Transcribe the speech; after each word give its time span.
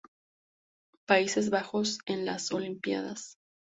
Países 1.05 1.51
Bajos 1.51 1.99
en 2.07 2.25
las 2.25 2.51
Olimpíadas 2.53 3.37